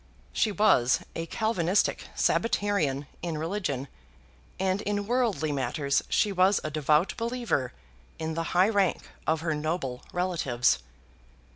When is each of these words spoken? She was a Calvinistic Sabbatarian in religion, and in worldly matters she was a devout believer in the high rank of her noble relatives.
She 0.33 0.51
was 0.51 1.01
a 1.15 1.27
Calvinistic 1.27 2.05
Sabbatarian 2.15 3.05
in 3.21 3.37
religion, 3.37 3.87
and 4.59 4.81
in 4.81 5.05
worldly 5.05 5.51
matters 5.51 6.01
she 6.09 6.31
was 6.31 6.59
a 6.63 6.71
devout 6.71 7.13
believer 7.17 7.71
in 8.17 8.33
the 8.33 8.45
high 8.57 8.69
rank 8.69 9.07
of 9.27 9.41
her 9.41 9.53
noble 9.53 10.01
relatives. 10.11 10.79